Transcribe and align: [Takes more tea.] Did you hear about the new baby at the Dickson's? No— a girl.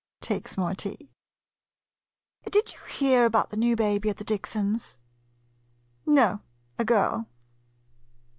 [Takes 0.19 0.57
more 0.57 0.73
tea.] 0.73 1.11
Did 2.49 2.73
you 2.73 2.79
hear 2.89 3.23
about 3.23 3.51
the 3.51 3.55
new 3.55 3.75
baby 3.75 4.09
at 4.09 4.17
the 4.17 4.23
Dickson's? 4.23 4.97
No— 6.07 6.41
a 6.79 6.83
girl. 6.83 7.29